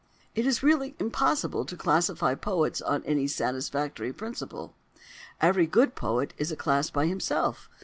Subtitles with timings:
[0.33, 4.73] It is really impossible to classify poets on any satisfactory principle.
[5.39, 7.69] Every good poet is a class by himself.